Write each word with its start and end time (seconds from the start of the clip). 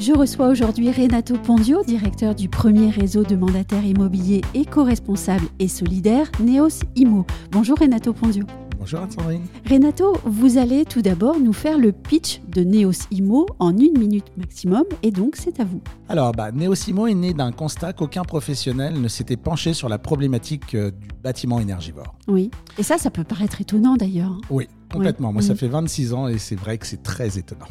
Je 0.00 0.12
reçois 0.12 0.48
aujourd'hui 0.48 0.90
Renato 0.92 1.34
Pondio, 1.38 1.82
directeur 1.84 2.34
du 2.34 2.48
premier 2.48 2.88
réseau 2.90 3.24
de 3.24 3.34
mandataires 3.34 3.84
immobiliers 3.84 4.42
éco-responsables 4.54 5.46
et 5.58 5.66
solidaires, 5.68 6.30
Neos 6.40 6.80
Imo. 6.94 7.26
Bonjour 7.50 7.76
Renato 7.78 8.12
Pondio. 8.12 8.44
Bonjour 8.78 9.00
Anne-Sandrine. 9.00 9.42
Renato, 9.68 10.16
vous 10.24 10.56
allez 10.56 10.84
tout 10.84 11.02
d'abord 11.02 11.40
nous 11.40 11.52
faire 11.52 11.78
le 11.78 11.90
pitch 11.90 12.40
de 12.48 12.62
Neos 12.62 13.06
Imo 13.10 13.46
en 13.58 13.76
une 13.76 13.98
minute 13.98 14.26
maximum 14.36 14.84
et 15.02 15.10
donc 15.10 15.34
c'est 15.34 15.58
à 15.58 15.64
vous. 15.64 15.80
Alors, 16.08 16.30
bah, 16.30 16.52
Neos 16.52 16.86
Imo 16.86 17.08
est 17.08 17.14
né 17.14 17.34
d'un 17.34 17.50
constat 17.50 17.92
qu'aucun 17.92 18.22
professionnel 18.22 19.00
ne 19.00 19.08
s'était 19.08 19.36
penché 19.36 19.74
sur 19.74 19.88
la 19.88 19.98
problématique 19.98 20.76
euh, 20.76 20.92
du 20.92 21.08
bâtiment 21.24 21.58
énergivore. 21.58 22.14
Oui, 22.28 22.52
et 22.78 22.84
ça, 22.84 22.98
ça 22.98 23.10
peut 23.10 23.24
paraître 23.24 23.60
étonnant 23.60 23.96
d'ailleurs. 23.96 24.40
Oui, 24.48 24.68
complètement. 24.92 25.32
Moi, 25.32 25.42
ça 25.42 25.54
Mhm. 25.54 25.58
fait 25.58 25.68
26 25.68 26.12
ans 26.14 26.28
et 26.28 26.38
c'est 26.38 26.56
vrai 26.56 26.78
que 26.78 26.86
c'est 26.86 27.02
très 27.02 27.36
étonnant. 27.36 27.66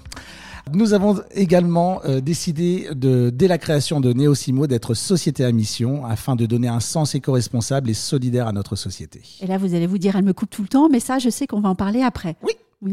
Nous 0.73 0.93
avons 0.93 1.21
également 1.31 2.01
euh, 2.05 2.21
décidé, 2.21 2.89
de, 2.95 3.29
dès 3.29 3.47
la 3.47 3.57
création 3.57 3.99
de 3.99 4.13
Neosimo, 4.13 4.67
d'être 4.67 4.93
société 4.93 5.43
à 5.43 5.51
mission 5.51 6.05
afin 6.05 6.35
de 6.35 6.45
donner 6.45 6.67
un 6.67 6.79
sens 6.79 7.15
éco-responsable 7.15 7.89
et 7.89 7.93
solidaire 7.93 8.47
à 8.47 8.51
notre 8.51 8.75
société. 8.75 9.21
Et 9.41 9.47
là, 9.47 9.57
vous 9.57 9.73
allez 9.75 9.87
vous 9.87 9.97
dire, 9.97 10.15
elle 10.15 10.25
me 10.25 10.33
coupe 10.33 10.49
tout 10.49 10.61
le 10.61 10.67
temps, 10.67 10.89
mais 10.89 10.99
ça, 10.99 11.19
je 11.19 11.29
sais 11.29 11.47
qu'on 11.47 11.61
va 11.61 11.69
en 11.69 11.75
parler 11.75 12.01
après. 12.01 12.35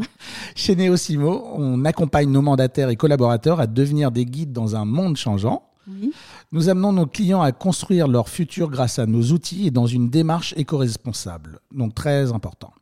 Chez 0.55 0.75
Neosimo, 0.75 1.45
on 1.55 1.85
accompagne 1.85 2.29
nos 2.29 2.41
mandataires 2.41 2.89
et 2.89 2.95
collaborateurs 2.95 3.59
à 3.59 3.67
devenir 3.67 4.11
des 4.11 4.25
guides 4.25 4.51
dans 4.51 4.75
un 4.75 4.85
monde 4.85 5.15
changeant. 5.15 5.63
Oui. 5.87 6.11
Nous 6.51 6.69
amenons 6.69 6.93
nos 6.93 7.05
clients 7.05 7.41
à 7.41 7.51
construire 7.51 8.07
leur 8.07 8.29
futur 8.29 8.69
grâce 8.69 8.97
à 8.97 9.05
nos 9.05 9.21
outils 9.31 9.67
et 9.67 9.71
dans 9.71 9.85
une 9.85 10.09
démarche 10.09 10.53
éco-responsable. 10.57 11.59
Donc 11.71 11.93
très 11.93 12.31
important. 12.31 12.73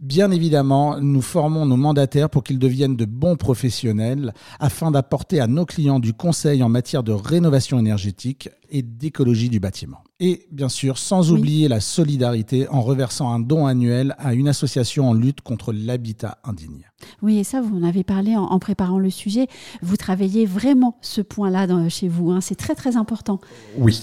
Bien 0.00 0.30
évidemment, 0.30 0.98
nous 0.98 1.20
formons 1.20 1.66
nos 1.66 1.76
mandataires 1.76 2.30
pour 2.30 2.42
qu'ils 2.42 2.58
deviennent 2.58 2.96
de 2.96 3.04
bons 3.04 3.36
professionnels 3.36 4.32
afin 4.58 4.90
d'apporter 4.90 5.40
à 5.40 5.46
nos 5.46 5.66
clients 5.66 6.00
du 6.00 6.14
conseil 6.14 6.62
en 6.62 6.70
matière 6.70 7.02
de 7.02 7.12
rénovation 7.12 7.78
énergétique 7.78 8.48
et 8.70 8.80
d'écologie 8.80 9.50
du 9.50 9.60
bâtiment. 9.60 9.98
Et 10.18 10.46
bien 10.52 10.70
sûr, 10.70 10.96
sans 10.96 11.30
Oui. 11.30 11.38
oublier 11.38 11.68
la 11.68 11.80
solidarité 11.80 12.66
en 12.68 12.80
reversant 12.80 13.30
un 13.30 13.40
don 13.40 13.66
annuel 13.66 14.14
à 14.18 14.32
une 14.32 14.48
association 14.48 15.10
en 15.10 15.12
lutte 15.12 15.42
contre 15.42 15.70
l'habitat 15.72 16.38
indigne. 16.44 16.86
Oui, 17.20 17.38
et 17.38 17.44
ça, 17.44 17.60
vous 17.60 17.76
en 17.76 17.82
avez 17.82 18.02
parlé 18.04 18.36
en, 18.36 18.44
en 18.44 18.58
préparant 18.58 18.98
le 18.98 19.10
sujet. 19.10 19.48
Vous 19.82 19.96
travaillez 19.98 20.46
vraiment 20.46 20.96
ce 21.02 21.20
point-là 21.20 21.66
chez 21.90 22.08
vous. 22.08 22.30
hein. 22.30 22.40
C'est 22.40 22.54
très, 22.54 22.74
très 22.74 22.96
important. 22.96 23.38
Oui. 23.76 24.00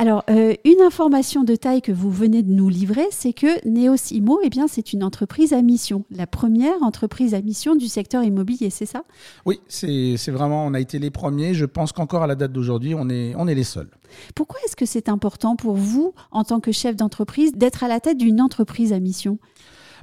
Alors, 0.00 0.22
euh, 0.30 0.54
une 0.64 0.80
information 0.80 1.42
de 1.42 1.56
taille 1.56 1.82
que 1.82 1.90
vous 1.90 2.08
venez 2.08 2.44
de 2.44 2.52
nous 2.52 2.68
livrer, 2.68 3.06
c'est 3.10 3.32
que 3.32 3.68
Neosimo, 3.68 4.38
eh 4.44 4.48
bien, 4.48 4.68
c'est 4.68 4.92
une 4.92 5.02
entreprise 5.02 5.52
à 5.52 5.60
mission. 5.60 6.04
La 6.12 6.28
première 6.28 6.84
entreprise 6.84 7.34
à 7.34 7.40
mission 7.40 7.74
du 7.74 7.88
secteur 7.88 8.22
immobilier, 8.22 8.70
c'est 8.70 8.86
ça? 8.86 9.02
Oui, 9.44 9.58
c'est 9.66 10.14
c'est 10.16 10.30
vraiment, 10.30 10.64
on 10.66 10.72
a 10.72 10.78
été 10.78 11.00
les 11.00 11.10
premiers. 11.10 11.52
Je 11.52 11.64
pense 11.64 11.90
qu'encore 11.90 12.22
à 12.22 12.28
la 12.28 12.36
date 12.36 12.52
d'aujourd'hui, 12.52 12.94
on 12.94 13.08
est, 13.08 13.34
on 13.36 13.48
est 13.48 13.56
les 13.56 13.64
seuls. 13.64 13.90
Pourquoi 14.36 14.60
est-ce 14.64 14.76
que 14.76 14.86
c'est 14.86 15.08
important 15.08 15.56
pour 15.56 15.74
vous, 15.74 16.14
en 16.30 16.44
tant 16.44 16.60
que 16.60 16.70
chef 16.70 16.94
d'entreprise, 16.94 17.50
d'être 17.50 17.82
à 17.82 17.88
la 17.88 17.98
tête 17.98 18.18
d'une 18.18 18.40
entreprise 18.40 18.92
à 18.92 19.00
mission? 19.00 19.40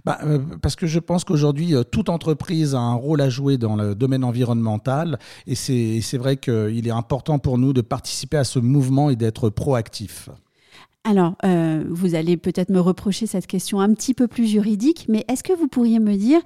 Bah, 0.06 0.20
euh, 0.24 0.40
parce 0.62 0.76
que 0.76 0.86
je 0.86 1.00
pense 1.00 1.24
qu'aujourd'hui, 1.24 1.76
euh, 1.76 1.84
toute 1.84 2.10
entreprise 2.10 2.76
a 2.76 2.80
un 2.80 2.94
rôle 2.94 3.22
à 3.22 3.30
jouer 3.30 3.58
dans 3.58 3.76
le 3.76 3.96
domaine 3.96 4.24
environnemental. 4.24 5.18
Et 5.48 5.56
c'est 5.56 6.18
vrai 6.18 6.38
qu'il 6.38 6.88
est 6.88 6.92
important 6.92 7.40
pour 7.40 7.58
nous 7.58 7.74
de 7.74 7.82
participer 7.82 8.38
à 8.38 8.44
ce 8.44 8.60
mouvement 8.60 9.10
et 9.10 9.16
d'être 9.16 9.50
proactif. 9.50 10.30
Alors, 11.08 11.36
euh, 11.46 11.84
vous 11.88 12.16
allez 12.16 12.36
peut-être 12.36 12.72
me 12.72 12.80
reprocher 12.80 13.28
cette 13.28 13.46
question 13.46 13.80
un 13.80 13.94
petit 13.94 14.16
peu 14.16 14.28
plus 14.28 14.48
juridique, 14.48 15.06
mais 15.08 15.24
est-ce 15.28 15.44
que 15.44 15.54
vous 15.54 15.68
pourriez 15.68 16.00
me 16.00 16.16
dire, 16.16 16.40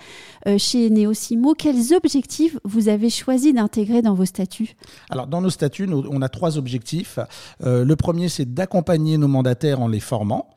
euh, 0.48 0.58
chez 0.58 0.90
Neosimo, 0.90 1.54
quels 1.54 1.94
objectifs 1.94 2.58
vous 2.66 2.90
avez 2.90 3.10
choisi 3.10 3.54
d'intégrer 3.54 4.02
dans 4.02 4.14
vos 4.16 4.26
statuts? 4.26 4.76
Alors, 5.10 5.28
dans 5.28 5.40
nos 5.40 5.50
statuts, 5.50 5.88
nous- 5.88 6.04
on 6.12 6.22
a 6.22 6.28
trois 6.28 6.58
objectifs. 6.58 7.20
Euh, 7.64 7.86
le 7.86 7.96
premier, 7.96 8.28
c'est 8.28 8.54
d'accompagner 8.54 9.18
nos 9.18 9.30
mandataires 9.30 9.80
en 9.80 9.88
les 9.88 10.02
formant. 10.02 10.50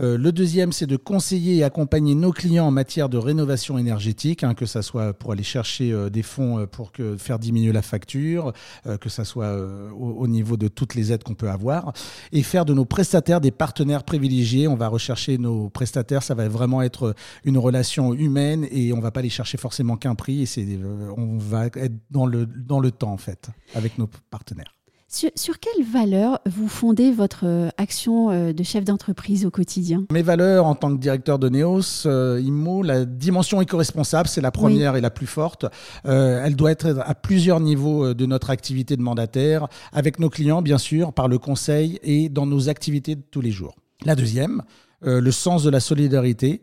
Le 0.00 0.30
deuxième, 0.30 0.70
c'est 0.70 0.86
de 0.86 0.96
conseiller 0.96 1.56
et 1.56 1.64
accompagner 1.64 2.14
nos 2.14 2.30
clients 2.30 2.66
en 2.68 2.70
matière 2.70 3.08
de 3.08 3.18
rénovation 3.18 3.78
énergétique, 3.78 4.44
hein, 4.44 4.54
que 4.54 4.64
ça 4.64 4.80
soit 4.80 5.12
pour 5.12 5.32
aller 5.32 5.42
chercher 5.42 5.92
des 6.12 6.22
fonds 6.22 6.68
pour 6.70 6.92
que, 6.92 7.16
faire 7.16 7.40
diminuer 7.40 7.72
la 7.72 7.82
facture, 7.82 8.52
que 9.00 9.08
ça 9.08 9.24
soit 9.24 9.56
au, 9.98 10.10
au 10.20 10.28
niveau 10.28 10.56
de 10.56 10.68
toutes 10.68 10.94
les 10.94 11.10
aides 11.10 11.24
qu'on 11.24 11.34
peut 11.34 11.50
avoir, 11.50 11.92
et 12.30 12.44
faire 12.44 12.64
de 12.64 12.74
nos 12.74 12.84
prestataires 12.84 13.40
des 13.40 13.47
partenaires 13.50 14.04
privilégiés. 14.04 14.68
On 14.68 14.76
va 14.76 14.88
rechercher 14.88 15.38
nos 15.38 15.68
prestataires, 15.68 16.22
ça 16.22 16.34
va 16.34 16.48
vraiment 16.48 16.82
être 16.82 17.14
une 17.44 17.58
relation 17.58 18.14
humaine 18.14 18.66
et 18.70 18.92
on 18.92 19.00
va 19.00 19.10
pas 19.10 19.20
aller 19.20 19.30
chercher 19.30 19.58
forcément 19.58 19.96
qu'un 19.96 20.14
prix. 20.14 20.42
Et 20.42 20.46
c'est, 20.46 20.66
euh, 20.66 21.12
on 21.16 21.38
va 21.38 21.66
être 21.66 21.94
dans 22.10 22.26
le 22.26 22.46
dans 22.46 22.80
le 22.80 22.90
temps 22.90 23.12
en 23.12 23.18
fait 23.18 23.50
avec 23.74 23.98
nos 23.98 24.08
partenaires. 24.30 24.77
Sur, 25.08 25.30
sur 25.34 25.58
quelles 25.58 25.84
valeurs 25.84 26.38
vous 26.44 26.68
fondez 26.68 27.12
votre 27.12 27.46
euh, 27.46 27.68
action 27.78 28.30
euh, 28.30 28.52
de 28.52 28.62
chef 28.62 28.84
d'entreprise 28.84 29.46
au 29.46 29.50
quotidien? 29.50 30.04
Mes 30.12 30.22
valeurs 30.22 30.66
en 30.66 30.74
tant 30.74 30.94
que 30.94 31.00
directeur 31.00 31.38
de 31.38 31.48
Neos, 31.48 32.06
euh, 32.06 32.40
IMO, 32.42 32.82
la 32.82 33.06
dimension 33.06 33.60
éco-responsable, 33.62 34.28
c'est 34.28 34.42
la 34.42 34.50
première 34.50 34.96
et 34.96 35.00
la 35.00 35.10
plus 35.10 35.26
forte. 35.26 35.64
Euh, 36.04 36.42
elle 36.44 36.56
doit 36.56 36.70
être 36.70 37.00
à 37.04 37.14
plusieurs 37.14 37.60
niveaux 37.60 38.12
de 38.12 38.26
notre 38.26 38.50
activité 38.50 38.96
de 38.96 39.02
mandataire, 39.02 39.68
avec 39.92 40.18
nos 40.18 40.28
clients 40.28 40.60
bien 40.60 40.78
sûr, 40.78 41.12
par 41.14 41.28
le 41.28 41.38
conseil 41.38 41.98
et 42.02 42.28
dans 42.28 42.46
nos 42.46 42.68
activités 42.68 43.16
de 43.16 43.22
tous 43.22 43.40
les 43.40 43.50
jours. 43.50 43.76
La 44.04 44.14
deuxième, 44.14 44.62
euh, 45.06 45.20
le 45.20 45.32
sens 45.32 45.62
de 45.62 45.70
la 45.70 45.80
solidarité. 45.80 46.60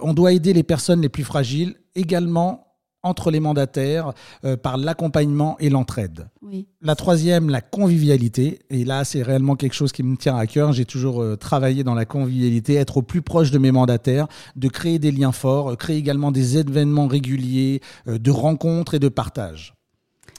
On 0.00 0.14
doit 0.14 0.32
aider 0.32 0.52
les 0.52 0.62
personnes 0.62 1.02
les 1.02 1.08
plus 1.08 1.24
fragiles 1.24 1.74
également 1.94 2.71
entre 3.02 3.30
les 3.30 3.40
mandataires 3.40 4.12
euh, 4.44 4.56
par 4.56 4.76
l'accompagnement 4.76 5.56
et 5.58 5.70
l'entraide. 5.70 6.28
Oui. 6.42 6.66
La 6.80 6.96
troisième, 6.96 7.48
la 7.48 7.60
convivialité. 7.60 8.60
Et 8.70 8.84
là, 8.84 9.04
c'est 9.04 9.22
réellement 9.22 9.56
quelque 9.56 9.74
chose 9.74 9.92
qui 9.92 10.02
me 10.02 10.16
tient 10.16 10.36
à 10.36 10.46
cœur. 10.46 10.72
J'ai 10.72 10.84
toujours 10.84 11.22
euh, 11.22 11.36
travaillé 11.36 11.84
dans 11.84 11.94
la 11.94 12.04
convivialité, 12.04 12.74
être 12.74 12.98
au 12.98 13.02
plus 13.02 13.22
proche 13.22 13.50
de 13.50 13.58
mes 13.58 13.70
mandataires, 13.70 14.26
de 14.56 14.68
créer 14.68 14.98
des 14.98 15.10
liens 15.10 15.32
forts, 15.32 15.70
euh, 15.70 15.76
créer 15.76 15.96
également 15.96 16.32
des 16.32 16.58
événements 16.58 17.06
réguliers, 17.06 17.80
euh, 18.08 18.18
de 18.18 18.30
rencontres 18.30 18.94
et 18.94 18.98
de 18.98 19.08
partage. 19.08 19.74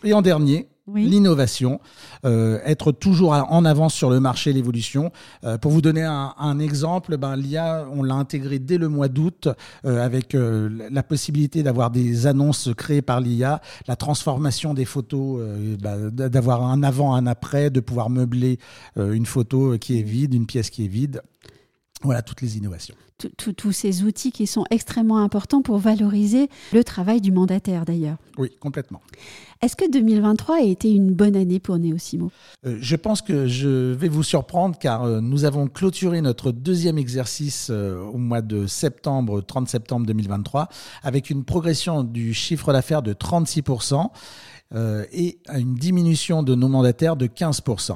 Et 0.04 0.14
en 0.14 0.22
dernier, 0.22 0.68
L'innovation, 0.94 1.80
euh, 2.26 2.60
être 2.66 2.92
toujours 2.92 3.32
en 3.32 3.64
avance 3.64 3.94
sur 3.94 4.10
le 4.10 4.20
marché, 4.20 4.52
l'évolution. 4.52 5.14
Euh, 5.46 5.58
pour 5.58 5.72
vous 5.72 5.82
donner 5.82 6.04
un, 6.04 6.60
exemple, 6.60 7.16
ben, 7.16 7.38
l'IA, 7.38 7.88
on 7.94 8.04
l'a 8.04 8.16
intégré 8.16 8.60
dès 8.60 8.78
le 8.78 8.90
mois 8.90 9.08
d'août 9.08 9.48
euh, 9.86 10.04
avec 10.04 10.34
la 10.36 11.04
possibilité 11.04 11.64
d'avoir 11.64 11.90
des 11.90 12.28
annonces 12.28 12.70
créées 12.76 13.02
par 13.02 13.22
l'IA, 13.22 13.62
la 13.88 13.96
transformation 13.96 14.74
des 14.74 14.84
photos, 14.84 15.42
bah, 15.82 15.96
d'avoir 16.10 16.64
un 16.64 16.84
avant, 16.84 17.16
un 17.16 17.28
après, 17.28 17.70
de 17.70 17.80
pouvoir 17.80 18.10
meubler 18.10 18.60
une 18.98 19.26
photo 19.26 19.78
qui 19.78 20.00
est 20.00 20.04
vide, 20.04 20.34
une 20.34 20.46
pièce 20.46 20.70
qui 20.70 20.84
est 20.84 20.90
vide. 20.90 21.22
Voilà 22.04 22.22
toutes 22.22 22.42
les 22.42 22.58
innovations. 22.58 22.96
Tous- 23.38 23.72
ces 23.72 24.04
outils 24.04 24.32
qui 24.34 24.48
sont 24.48 24.66
extrêmement 24.70 25.20
importants 25.20 25.62
pour 25.62 25.78
valoriser 25.78 26.50
le 26.74 26.84
travail 26.84 27.22
du 27.22 27.32
mandataire 27.32 27.86
d'ailleurs. 27.86 28.18
Oui, 28.38 28.52
complètement. 28.60 29.02
Est-ce 29.62 29.78
que 29.78 29.90
2023 29.90 30.58
a 30.58 30.62
été 30.62 30.92
une 30.92 31.14
bonne 31.14 31.36
année 31.38 31.60
pour 31.60 31.78
Neosimo? 31.80 32.32
Euh, 32.66 32.78
je 32.82 32.96
pense 32.98 33.22
que 33.22 33.48
je 33.48 33.94
vais 33.94 34.10
vous 34.10 34.24
surprendre 34.24 34.78
car 34.78 35.04
euh, 35.04 35.22
nous 35.22 35.46
avons 35.46 35.68
clôturé 35.68 36.22
notre 36.22 36.52
deuxième 36.52 36.98
exercice 36.98 37.70
euh, 37.70 38.02
au 38.04 38.18
mois 38.18 38.42
de 38.42 38.68
septembre, 38.68 39.40
30 39.42 39.70
septembre 39.70 40.06
2023, 40.06 40.68
avec 41.04 41.30
une 41.30 41.46
progression 41.46 42.04
du 42.04 42.34
chiffre 42.34 42.74
d'affaires 42.74 43.02
de 43.04 43.14
36% 43.14 44.10
euh, 44.76 45.06
et 45.14 45.38
une 45.56 45.76
diminution 45.76 46.44
de 46.44 46.56
nos 46.56 46.68
mandataires 46.68 47.16
de 47.16 47.28
15%. 47.28 47.94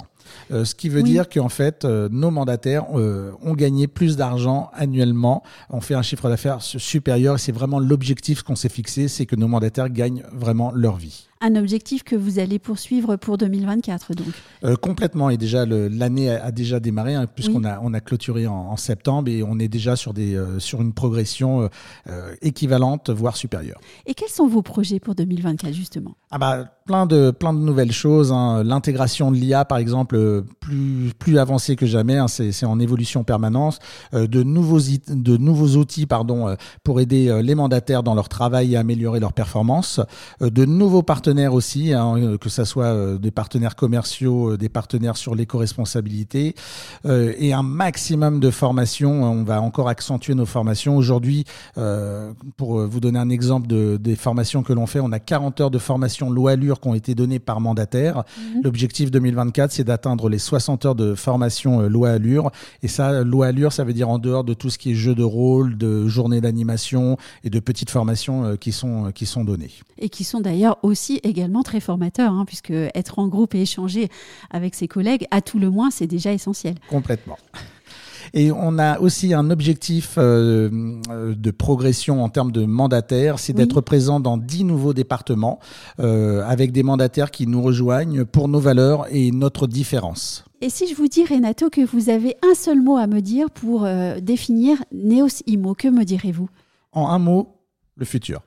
Euh, 0.52 0.66
ce 0.66 0.76
qui 0.76 0.90
veut 0.90 1.02
Oui. 1.02 1.10
dire 1.12 1.30
qu'en 1.30 1.50
fait, 1.50 1.86
euh, 1.86 2.10
nos 2.12 2.32
mandataires 2.32 2.86
euh, 2.96 3.32
ont 3.44 3.54
gagné 3.54 3.88
plus 3.88 4.18
d'argent 4.18 4.70
annuellement. 4.74 5.44
On 5.70 5.82
fait 5.82 5.96
un 5.96 6.02
chiffre 6.02 6.30
d'affaires 6.30 6.62
su- 6.62 6.80
supérieur 6.80 7.40
c'est 7.40 7.52
vraiment 7.52 7.80
l'objectif 7.80 8.42
qu'on 8.44 8.56
s'est 8.56 8.70
fixé, 8.70 9.08
c'est 9.08 9.26
que 9.26 9.36
nos 9.36 9.48
mandataires 9.48 9.90
gagnent 9.90 10.24
vraiment 10.34 10.72
leur 10.74 10.96
vie. 10.98 11.26
Un 11.40 11.56
objectif 11.56 12.04
que 12.04 12.16
vous 12.16 12.40
allez 12.40 12.58
poursuivre 12.58 13.16
pour 13.16 13.38
2024 13.38 14.16
donc. 14.16 14.26
Euh, 14.64 14.76
complètement. 14.76 15.30
Et 15.30 15.38
déjà, 15.38 15.68
l'année 15.68 16.32
a, 16.32 16.46
a 16.46 16.52
déjà 16.52 16.80
démarré, 16.80 17.14
hein, 17.14 17.28
puisqu'on 17.28 17.60
Oui. 17.60 17.68
a, 17.68 17.80
on 17.84 17.94
a 17.94 18.00
clôturé 18.00 18.48
en, 18.48 18.54
en 18.56 18.76
septembre 18.76 19.30
et 19.30 19.44
on 19.44 19.60
est 19.60 19.68
déjà 19.68 19.96
sur, 19.96 20.16
des, 20.16 20.34
euh, 20.36 20.58
sur 20.60 20.82
une 20.82 20.94
progression 20.94 21.70
euh, 22.10 22.34
équivalente, 22.42 23.12
voire 23.12 23.36
supérieure. 23.38 23.80
Et 24.08 24.16
quels 24.16 24.30
sont 24.30 24.48
vos 24.48 24.64
projets 24.64 25.00
pour 25.00 25.14
2024 25.14 25.74
justement? 25.76 26.16
Ah 26.32 26.40
bah, 26.40 26.66
plein, 26.88 27.06
de, 27.06 27.30
plein 27.30 27.54
de 27.54 27.60
nouvelles 27.60 27.92
choses. 27.92 28.32
hein. 28.32 28.64
L'intégration 28.64 29.30
de 29.32 29.38
l'IA, 29.38 29.64
par 29.64 29.78
exemple, 29.78 30.17
plus, 30.60 31.12
plus 31.18 31.38
avancé 31.38 31.76
que 31.76 31.86
jamais, 31.86 32.18
hein, 32.18 32.28
c'est 32.28 32.66
en 32.66 32.80
évolution 32.80 33.24
permanente, 33.24 33.80
de, 34.14 34.44
nouveaux, 34.44 34.80
de 34.80 35.38
nouveaux 35.38 35.78
outils 35.78 36.06
pardon, 36.06 36.56
pour 36.84 37.00
aider 37.00 37.42
les 37.42 37.56
mandataires 37.56 38.04
dans 38.04 38.16
leur 38.16 38.30
travail 38.30 38.74
et 38.74 38.78
améliorer 38.78 39.20
leur 39.20 39.34
performance, 39.34 40.00
de 40.42 40.66
nouveaux 40.66 41.04
partenaires 41.04 41.54
aussi, 41.54 41.94
hein, 41.94 42.38
que 42.40 42.50
ce 42.50 42.64
soit 42.64 43.18
des 43.18 43.32
partenaires 43.32 43.76
commerciaux, 43.76 44.58
des 44.58 44.70
partenaires 44.70 45.18
sur 45.18 45.36
l'éco-responsabilité, 45.36 46.56
et 47.06 47.54
un 47.54 47.64
maximum 47.64 48.40
de 48.40 48.50
formations. 48.50 49.24
On 49.24 49.44
va 49.44 49.62
encore 49.62 49.90
accentuer 49.90 50.36
nos 50.36 50.46
formations. 50.46 50.98
Aujourd'hui, 50.98 51.46
pour 52.58 52.82
vous 52.86 53.00
donner 53.00 53.20
un 53.20 53.30
exemple 53.30 53.68
de, 53.68 53.98
des 53.98 54.16
formations 54.16 54.64
que 54.64 54.74
l'on 54.74 54.88
fait, 54.88 55.00
on 55.00 55.12
a 55.12 55.20
40 55.20 55.62
heures 55.62 55.72
de 55.72 55.80
formation 55.80 56.30
loi 56.30 56.52
Allure 56.52 56.80
qui 56.80 56.88
ont 56.88 56.94
été 56.94 57.16
données 57.16 57.40
par 57.40 57.60
mandataire. 57.60 58.24
Mhm. 58.38 58.62
L'objectif 58.64 59.12
2024, 59.12 59.72
c'est 59.72 59.84
d'atteindre 59.84 60.07
les 60.16 60.40
60 60.40 60.86
heures 60.86 60.96
de 60.96 61.16
formation 61.16 61.82
euh, 61.82 61.88
loi 61.88 62.12
Allure. 62.12 62.52
Et 62.84 62.88
ça, 62.88 63.24
loi 63.24 63.48
Allure, 63.48 63.74
ça 63.74 63.84
veut 63.84 63.94
dire 63.94 64.10
en 64.10 64.20
dehors 64.20 64.44
de 64.44 64.54
tout 64.54 64.70
ce 64.70 64.78
qui 64.78 64.92
est 64.92 64.96
jeu 64.96 65.16
de 65.16 65.24
rôle, 65.24 65.78
de 65.78 66.08
journée 66.08 66.42
d'animation 66.42 67.18
et 67.44 67.50
de 67.50 67.60
petites 67.60 67.90
formations 67.90 68.46
euh, 68.46 68.56
qui 68.56 68.72
sont, 68.72 69.08
euh, 69.08 69.12
qui 69.12 69.26
sont 69.26 69.44
données. 69.44 69.72
Et 70.00 70.10
qui 70.10 70.24
sont 70.24 70.40
d'ailleurs 70.40 70.78
aussi 70.84 71.20
également 71.24 71.64
très 71.64 71.80
formateurs, 71.80 72.32
hein, 72.32 72.46
puisque 72.46 72.72
être 72.72 73.20
en 73.20 73.28
groupe 73.28 73.56
et 73.56 73.62
échanger 73.62 74.10
avec 74.50 74.76
ses 74.76 74.88
collègues, 74.88 75.26
à 75.32 75.42
tout 75.42 75.60
le 75.60 75.70
moins, 75.70 75.92
c'est 75.92 76.08
déjà 76.08 76.32
essentiel. 76.32 76.76
Complètement. 76.90 77.38
Et 78.34 78.52
on 78.52 78.78
a 78.78 79.00
aussi 79.00 79.34
un 79.34 79.50
objectif 79.50 80.16
euh, 80.18 80.70
de 81.36 81.52
progression 81.52 82.24
en 82.24 82.30
termes 82.30 82.52
de 82.52 82.66
mandataires, 82.66 83.40
c'est 83.40 83.54
d'être 83.54 83.82
présent 83.82 84.20
dans 84.20 84.38
dix 84.38 84.64
nouveaux 84.64 84.94
départements 84.94 85.60
euh, 86.00 86.44
avec 86.46 86.72
des 86.72 86.84
mandataires 86.84 87.32
qui 87.32 87.48
nous 87.48 87.62
rejoignent 87.62 88.26
pour 88.26 88.48
nos 88.48 88.60
valeurs 88.60 89.06
et 89.12 89.32
notre 89.32 89.68
différence. 89.68 90.46
Et 90.62 90.70
si 90.70 90.88
je 90.88 90.96
vous 90.96 91.08
dis, 91.08 91.24
Renato, 91.24 91.70
que 91.70 91.86
vous 91.86 92.10
avez 92.10 92.36
un 92.44 92.56
seul 92.56 92.82
mot 92.82 92.98
à 92.98 93.08
me 93.08 93.22
dire 93.22 93.52
pour 93.52 93.86
euh, 93.86 94.20
définir 94.20 94.84
Neos 94.92 95.44
Imo, 95.46 95.76
que 95.76 95.88
me 95.88 96.04
direz-vous? 96.04 96.50
En 96.94 97.10
un 97.10 97.20
mot, 97.20 97.60
le 97.96 98.06
futur. 98.06 98.42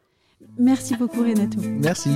Merci 0.59 0.97
beaucoup, 0.97 1.23
Renato. 1.23 1.61
Merci. 1.81 2.11